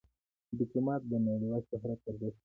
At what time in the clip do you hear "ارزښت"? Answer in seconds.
2.09-2.19